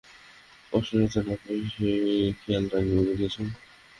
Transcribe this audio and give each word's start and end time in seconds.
কষ্ট 0.73 0.91
যাতে 1.03 1.19
না 1.21 1.35
পায় 1.41 1.61
খেয়াল 2.39 2.65
রাখবে, 2.73 2.99
বুঝেছ? 3.07 3.35